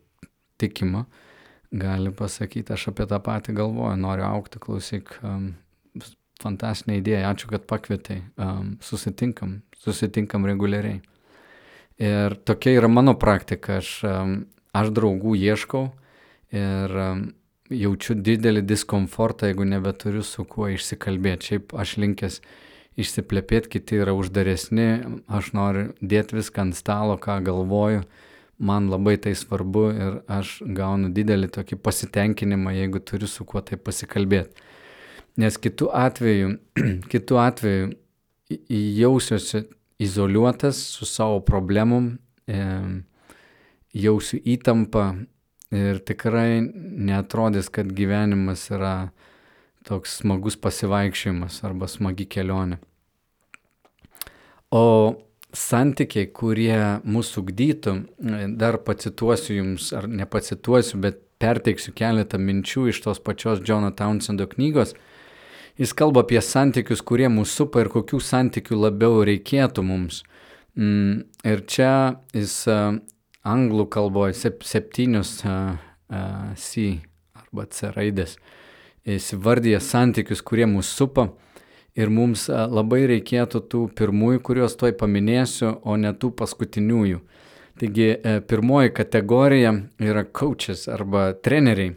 [0.60, 1.06] tikima
[1.72, 5.50] gali pasakyti, aš apie tą patį galvoju, noriu aukti, klausyk, um,
[6.40, 11.00] fantastinė idėja, ačiū, kad pakvietai, um, susitinkam, susitinkam reguliariai.
[11.98, 14.38] Ir tokia yra mano praktika, aš um,
[14.76, 15.88] aš draugų ieškau
[16.54, 16.96] ir
[17.68, 21.52] jaučiu didelį diskomfortą, jeigu nebeturiu su kuo išsikalbėti.
[21.52, 22.40] Šiaip aš linkęs
[22.98, 24.88] išsiplepėti, kiti yra uždaresni,
[25.28, 28.06] aš noriu dėti viską ant stalo, ką galvoju,
[28.58, 33.78] man labai tai svarbu ir aš gaunu didelį tokį pasitenkinimą, jeigu turiu su kuo tai
[33.78, 34.66] pasikalbėti.
[35.38, 36.54] Nes kitų atveju,
[37.12, 37.90] kitų atveju
[38.98, 39.62] jausiuosi
[40.02, 42.16] izoliuotas su savo problemom,
[42.46, 42.58] e,
[43.94, 45.04] jausiu įtampą
[45.74, 49.10] ir tikrai netrodys, kad gyvenimas yra
[49.88, 52.80] toks smagus pasivaikščiojimas arba smagi kelionė.
[54.74, 54.84] O
[55.56, 57.94] santykiai, kurie mūsų ugdytų,
[58.60, 64.94] dar pacituosiu jums, ar nepacituosiu, bet perteiksiu keletą minčių iš tos pačios Džono Townsendo knygos.
[65.78, 70.24] Jis kalba apie santykius, kurie mūsų supa ir kokių santykių labiau reikėtų mums.
[70.78, 71.92] Mm, ir čia
[72.34, 72.64] jis
[73.46, 74.34] anglų kalboje
[74.66, 76.88] septynios C
[77.38, 78.36] arba C raidės.
[79.08, 81.28] Jis vardyja santykius, kurie mūsų supa
[81.98, 87.20] ir mums labai reikėtų tų pirmųjų, kuriuos toj paminėsiu, o ne tų paskutiniųjų.
[87.78, 88.08] Taigi
[88.50, 91.96] pirmoji kategorija yra coaches arba treneriai.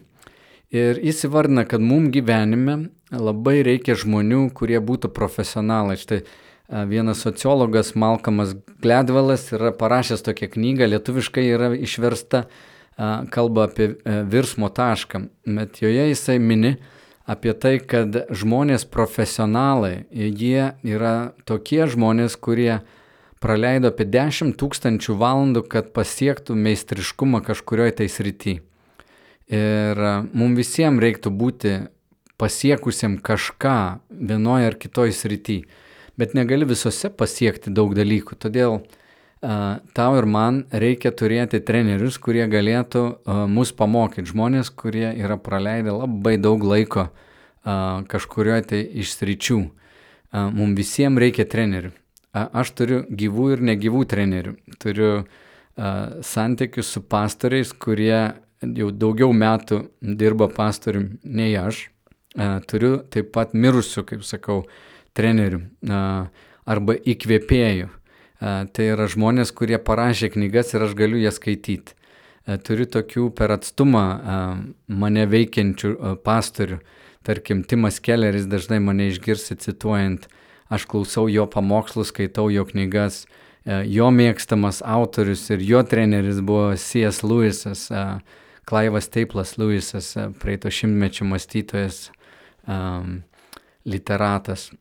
[0.72, 2.78] Ir jis įvardina, kad mums gyvenime
[3.12, 5.98] labai reikia žmonių, kurie būtų profesionalai.
[6.00, 6.22] Štai
[6.88, 12.46] vienas sociologas Malcolmas Gladwellas yra parašęs tokią knygą, lietuviškai yra išversta,
[13.34, 13.90] kalba apie
[14.32, 15.26] virsmo tašką,
[15.58, 16.78] bet joje jisai mini,
[17.30, 22.82] apie tai, kad žmonės profesionalai, jie yra tokie žmonės, kurie
[23.42, 28.60] praleido apie 10 tūkstančių valandų, kad pasiektų meistriškumą kažkurioje tai srity.
[29.52, 31.74] Ir mums visiems reiktų būti
[32.42, 35.58] pasiekusiam kažką vienoje ar kitoje srity,
[36.18, 38.38] bet negali visose pasiekti daug dalykų.
[38.40, 38.80] Todėl
[39.42, 43.04] tau ir man reikia turėti trenerius, kurie galėtų
[43.50, 47.08] mus pamokyti, žmonės, kurie yra praleidę labai daug laiko
[47.66, 49.60] kažkurioje tai iš sričių.
[50.32, 51.92] Mums visiems reikia trenerių.
[52.32, 54.54] Aš turiu gyvų ir negyvų trenerių.
[54.80, 55.10] Turiu
[56.24, 61.90] santykius su pastoriais, kurie jau daugiau metų dirba pastorium nei aš.
[62.70, 64.62] Turiu taip pat mirusių, kaip sakau,
[65.18, 65.66] trenerių
[66.64, 67.90] arba įkvėpėjų.
[68.42, 71.94] Tai yra žmonės, kurie parašė knygas ir aš galiu jas skaityti.
[72.66, 74.06] Turiu tokių per atstumą
[74.90, 75.92] mane veikiančių
[76.26, 76.80] pastorių.
[77.22, 80.26] Tarkim, Timas Kelleris dažnai mane išgirsi cituojant,
[80.74, 83.28] aš klausau jo pamokslus, skaitau jo knygas.
[83.86, 87.22] Jo mėgstamas autorius ir jo treneris buvo C.S.
[87.22, 87.92] Lewisas,
[88.66, 92.08] Klaivas Teiplas Lewisas, praeito šimtmečio mąstytojas,
[93.86, 94.72] literatas.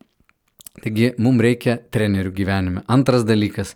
[0.79, 2.83] Taigi mums reikia trenerių gyvenime.
[2.87, 3.73] Antras dalykas,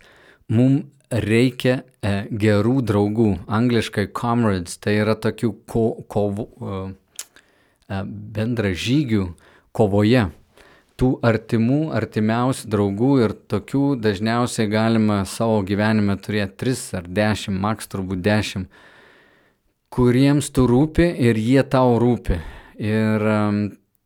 [0.48, 8.00] mums reikia e, gerų draugų, angliškai comrades, tai yra tokių ko, kovo, e,
[8.38, 9.28] bendražygių
[9.76, 10.26] kovoje.
[10.96, 17.92] Tų artimų, artimiausių draugų ir tokių dažniausiai galima savo gyvenime turėti 3 ar 10, maks
[17.92, 18.64] turbūt 10,
[19.92, 22.40] kuriems tu rūpi ir jie tau rūpi.
[22.80, 23.28] Ir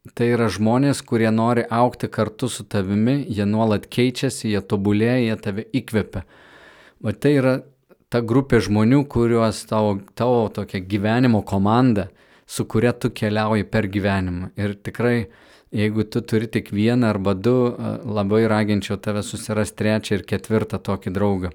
[0.08, 5.34] Tai yra žmonės, kurie nori aukti kartu su tavimi, jie nuolat keičiasi, jie tobulėja, jie
[5.44, 6.22] tave įkvepia.
[7.04, 7.52] O tai yra
[8.08, 12.08] ta grupė žmonių, kuriuos tavo, tavo tokia gyvenimo komanda,
[12.48, 14.54] su kuria tu keliauji per gyvenimą.
[14.56, 15.28] Ir tikrai,
[15.68, 17.54] jeigu tu turi tik vieną arba du,
[18.00, 21.52] labai raginčiau tave susirasti trečią ir ketvirtą tokį draugą.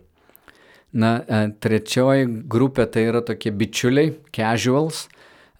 [0.93, 1.17] Na,
[1.65, 5.07] trečioji grupė tai yra tokie bičiuliai, casuals,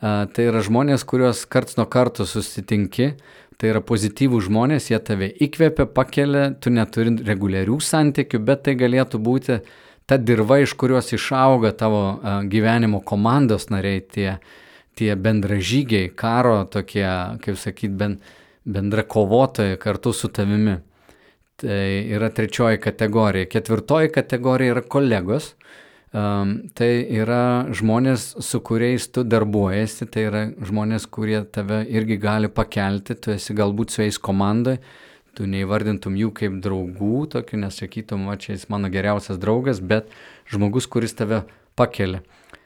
[0.03, 3.13] Tai yra žmonės, kuriuos karts nuo karto susitinki,
[3.55, 9.21] tai yra pozityvų žmonės, jie tave įkvepia, pakelia, tu neturi reguliarių santykių, bet tai galėtų
[9.23, 9.59] būti
[10.05, 12.01] ta dirba, iš kurios išauga tavo
[12.51, 14.35] gyvenimo komandos nariai, tie,
[14.99, 17.07] tie bendražygiai, karo tokie,
[17.41, 18.19] kaip sakyt, ben,
[18.67, 20.75] bendra kovotojai kartu su tavimi.
[21.55, 23.47] Tai yra trečioji kategorija.
[23.47, 25.53] Ketvirtoji kategorija yra kolegos
[26.15, 33.17] tai yra žmonės, su kuriais tu darbuojasi, tai yra žmonės, kurie tave irgi gali pakelti,
[33.19, 34.77] tu esi galbūt su jais komandai,
[35.35, 40.07] tu neįvardintum jų kaip draugų, tokių nesakytum, va čia jis mano geriausias draugas, bet
[40.47, 41.43] žmogus, kuris tave
[41.75, 42.23] pakelia.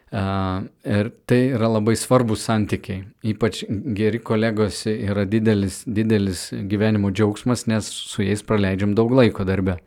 [0.09, 3.03] Uh, ir tai yra labai svarbus santykiai.
[3.29, 3.61] Ypač
[3.97, 9.77] geri kolegos yra didelis, didelis gyvenimo džiaugsmas, nes su jais praleidžiam daug laiko darbe.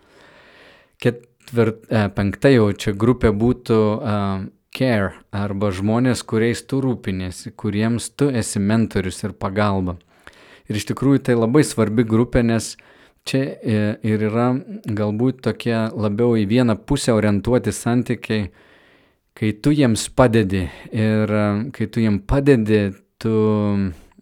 [1.03, 7.53] Ket, Tvirt, e, penkta jau čia grupė būtų uh, care arba žmonės, kuriais tu rūpinėsi,
[7.61, 9.99] kuriems tu esi mentorius ir pagalba.
[10.65, 12.71] Ir iš tikrųjų tai labai svarbi grupė, nes
[13.29, 14.49] čia e, ir yra
[14.89, 18.49] galbūt tokie labiau į vieną pusę orientuoti santykiai,
[19.37, 21.37] kai tu jiems padedi ir
[21.77, 23.37] kai tu jiems padedi, tu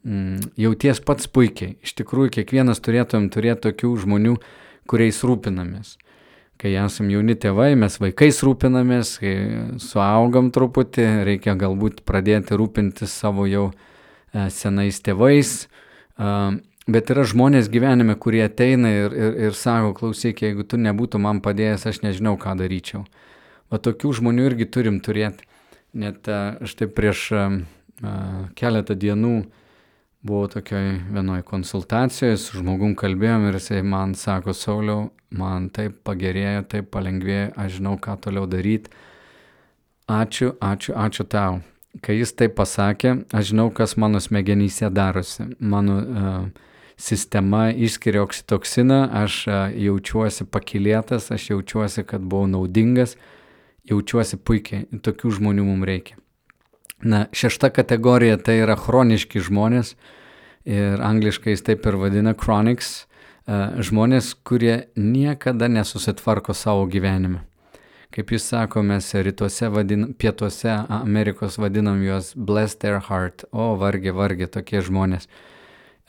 [0.02, 1.78] mm, jauties pats puikiai.
[1.78, 4.38] Iš tikrųjų, kiekvienas turėtumėm turėti tokių žmonių,
[4.90, 5.94] kuriais rūpinamės.
[6.60, 9.34] Kai esam jauni tėvai, mes vaikais rūpinamės, kai
[9.80, 15.54] suaugam truputį, reikia galbūt pradėti rūpintis savo jau e, senais tėvais.
[16.90, 21.40] Bet yra žmonės gyvenime, kurie ateina ir, ir, ir sako, klausyk, jeigu tu nebūtum man
[21.44, 23.06] padėjęs, aš nežinau, ką daryčiau.
[23.70, 25.46] O tokių žmonių irgi turim turėti.
[25.96, 27.46] Net e, štai prieš e,
[28.58, 29.34] keletą dienų
[30.22, 36.66] buvau tokioj vienoj konsultacijoje, su žmogum kalbėjom ir jisai man sako, Sauliau, man taip pagerėjo,
[36.68, 38.92] taip palengvėjo, aš žinau, ką toliau daryti.
[40.10, 41.60] Ačiū, ačiū, ačiū tau.
[42.04, 45.48] Kai jis taip pasakė, aš žinau, kas mano smegenyse darosi.
[45.58, 53.16] Mano uh, sistema išskiria oksitoksiną, aš uh, jaučiuosi pakilėtas, aš jaučiuosi, kad buvau naudingas,
[53.90, 54.86] jaučiuosi puikiai.
[55.02, 56.20] Tokių žmonių mums reikia.
[57.02, 59.94] Na, šešta kategorija tai yra chroniški žmonės
[60.68, 63.06] ir angliškai jis taip ir vadina chronics,
[63.48, 67.46] e, žmonės, kurie niekada nesusitvarko savo gyvenime.
[68.10, 74.12] Kaip jis sako, mes rytuose vadinam, pietuose Amerikos vadinam juos bless their heart, o vargiai,
[74.12, 75.28] vargiai tokie žmonės.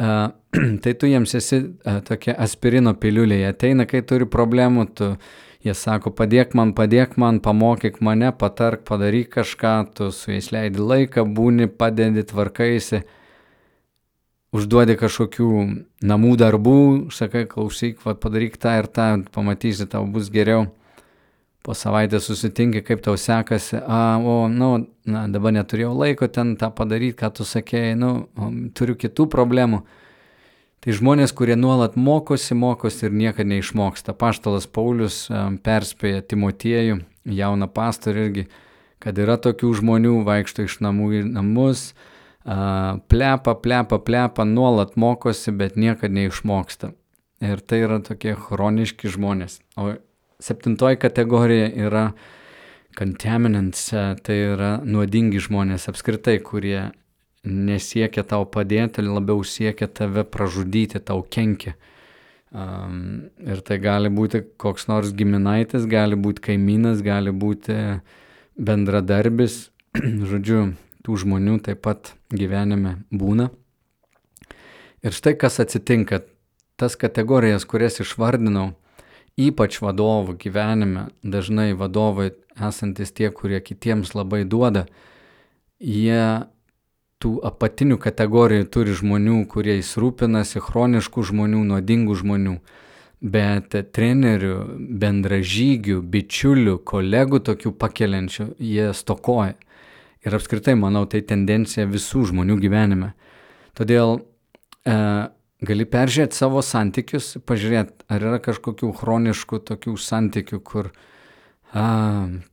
[0.02, 0.32] Uh,
[0.84, 5.32] tai tu jiems esi uh, tokia aspirino piliulė, ateina, kai turi problemų, tu uh,
[5.62, 10.82] Jie sako, padėk man, padėk man, pamokyk mane, patark, padaryk kažką, tu su jais leidi
[10.82, 13.04] laiką, būni, padedi, tvarkaisi,
[14.58, 15.50] užduodi kažkokių
[16.10, 16.80] namų darbų,
[17.14, 20.66] sakai, klausyk, va, padaryk tą ir tą, pamatysi, tau bus geriau.
[21.62, 24.72] Po savaitės susitinki, kaip tau sekasi, a, o, nu,
[25.06, 28.16] na, dabar neturėjau laiko ten tą padaryti, ką tu sakėjai, nu,
[28.74, 29.84] turiu kitų problemų.
[30.82, 34.16] Tai žmonės, kurie nuolat mokosi, mokosi ir niekada neišmoksta.
[34.18, 35.28] Paštalas Paulius
[35.62, 36.96] perspėja Timotiejų,
[37.30, 38.46] jauną pastorių irgi,
[39.02, 41.92] kad yra tokių žmonių, vaikšto iš namų į namus,
[42.42, 46.96] plepa, plepa, plepa, nuolat mokosi, bet niekada neišmoksta.
[47.46, 49.60] Ir tai yra tokie chroniški žmonės.
[49.78, 49.94] O
[50.42, 52.08] septintoji kategorija yra
[52.98, 53.86] contaminants,
[54.26, 56.90] tai yra nuodingi žmonės apskritai, kurie
[57.48, 61.76] nesiekia tau padėti, labiau siekia tave pražudyti, tau kenkia.
[62.52, 67.78] Um, ir tai gali būti koks nors giminaitis, gali būti kaimynas, gali būti
[68.60, 69.70] bendradarbis.
[70.32, 70.74] Žodžiu,
[71.06, 73.50] tų žmonių taip pat gyvenime būna.
[75.02, 76.22] Ir štai kas atsitinka.
[76.78, 78.72] Tas kategorijas, kurias išvardinau,
[79.40, 84.88] ypač vadovų gyvenime, dažnai vadovai esantis tie, kurie kitiems labai duoda,
[85.80, 86.48] jie
[87.22, 92.56] tų apatinių kategorijų turi žmonių, kurie įsirūpinasi, chroniškų žmonių, nuodingų žmonių.
[93.22, 94.56] Bet trenerių,
[95.02, 99.54] bendražygių, bičiulių, kolegų tokių pakeliančių jie stokoja.
[100.26, 103.12] Ir apskritai, manau, tai tendencija visų žmonių gyvenime.
[103.78, 104.20] Todėl
[104.86, 104.96] e,
[105.66, 110.92] gali peržiūrėti savo santykius, pažiūrėti, ar yra kažkokių chroniškų tokių santykių, kur
[111.74, 111.86] a,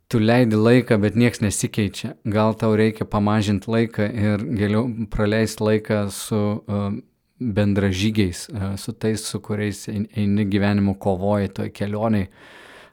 [0.08, 2.14] tu leidi laiką, bet niekas nesikeičia.
[2.28, 6.90] Gal tau reikia pamažinti laiką ir geriau praleisti laiką su a,
[7.38, 12.30] bendražygiais, a, su tais, su kuriais eini gyvenimo kovoji, toj kelioniai.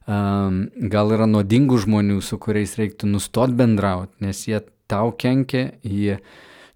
[0.05, 4.59] Gal yra nuodingų žmonių, su kuriais reiktų nustoti bendrauti, nes jie
[4.91, 6.19] tau kenkia, jie,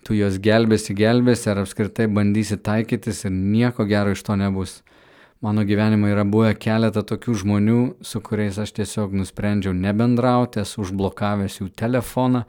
[0.01, 4.79] tu juos gelbėsi, gelbėsi ar apskritai bandysi taikytis ir nieko gero iš to nebus.
[5.41, 11.61] Mano gyvenime yra buvę keletą tokių žmonių, su kuriais aš tiesiog nusprendžiau nebendrauti, esu užblokavęs
[11.61, 12.41] jų telefoną.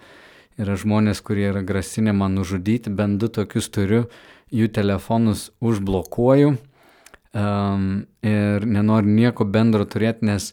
[0.58, 4.08] Yra žmonės, kurie yra grasinę man nužudyti, bent du tokius turiu,
[4.50, 7.86] jų telefonus užblokuoju um,
[8.26, 10.50] ir nenoriu nieko bendro turėti, nes,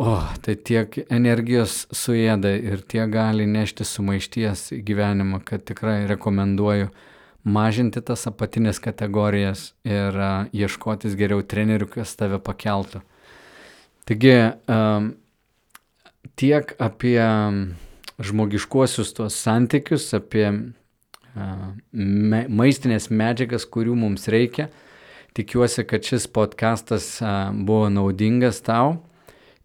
[0.00, 6.06] o, oh, tai tiek energijos suėda ir tiek gali nešti sumaišties į gyvenimą, kad tikrai
[6.08, 6.88] rekomenduoju
[7.44, 13.02] mažinti tas apatinės kategorijas ir uh, ieškotis geriau trenerių, kas tave pakeltų.
[14.08, 14.34] Taigi
[14.68, 15.12] um,
[16.40, 17.20] tiek apie
[18.24, 24.70] žmogiškuosius tuos santykius, apie uh, me, maistinės medžiagas, kurių mums reikia.
[25.34, 29.02] Tikiuosi, kad šis podcastas uh, buvo naudingas tau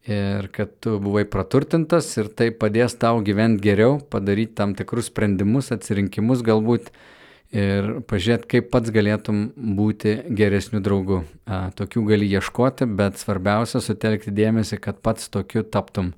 [0.10, 5.70] ir kad tu buvai praturtintas ir tai padės tau gyventi geriau, padaryti tam tikrus sprendimus,
[5.76, 6.90] atsirinkimus galbūt
[7.56, 11.24] ir pažiūrėti, kaip pats galėtum būti geresniu draugu.
[11.48, 16.14] Tokių gali ieškoti, bet svarbiausia sutelkti dėmesį, kad pats tokiu taptum.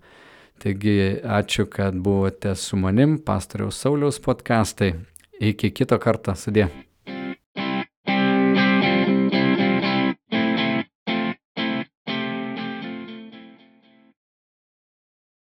[0.62, 4.94] Taigi ačiū, kad buvote su manim, pastoriaus Sauliaus podkastai.
[5.42, 6.70] Iki kito karto, sudė.